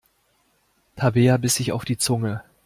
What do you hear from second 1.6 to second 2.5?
auf die Zunge.